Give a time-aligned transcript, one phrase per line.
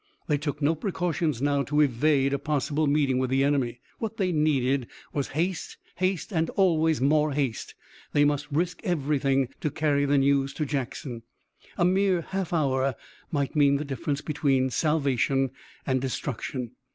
[0.27, 3.81] They took no precautions now to evade a possible meeting with the enemy.
[3.99, 7.75] What they needed was haste, haste, always haste.
[8.11, 11.21] They must risk everything to carry the news to Jackson.
[11.77, 12.95] A mere half hour
[13.31, 15.51] might mean the difference between salvation
[15.85, 16.71] and destruction.